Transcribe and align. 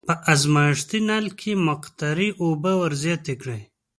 په 0.07 0.13
ازمایښتي 0.33 0.99
نل 1.09 1.27
کې 1.39 1.51
مقطرې 1.67 2.29
اوبه 2.43 2.71
ور 2.79 2.93
زیاتې 3.03 3.33
کړئ. 3.41 3.61